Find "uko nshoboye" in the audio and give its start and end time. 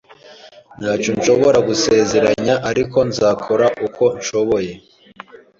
3.87-4.71